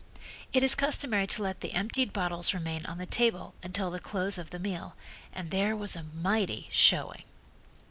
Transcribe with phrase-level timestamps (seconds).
[0.51, 4.39] It is customary to let the emptied bottles remain on the table until the close
[4.39, 4.95] of the meal,
[5.31, 7.21] and there was a mighty showing.